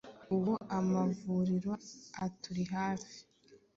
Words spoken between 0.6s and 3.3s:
amavuriro aturi hafi